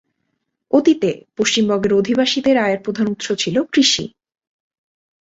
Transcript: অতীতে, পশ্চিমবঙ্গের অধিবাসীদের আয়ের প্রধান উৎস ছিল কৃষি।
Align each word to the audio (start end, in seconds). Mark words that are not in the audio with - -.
অতীতে, 0.71 1.11
পশ্চিমবঙ্গের 1.37 1.93
অধিবাসীদের 1.93 2.55
আয়ের 2.57 2.79
প্রধান 2.83 3.05
উৎস 3.07 3.27
ছিল 3.33 3.55
কৃষি। 3.73 4.05